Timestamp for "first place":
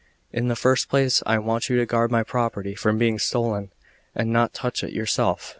0.55-1.21